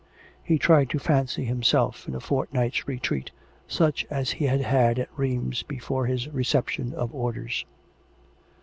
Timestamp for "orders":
7.13-7.65